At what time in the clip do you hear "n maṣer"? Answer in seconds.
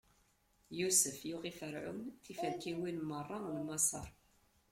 3.55-4.09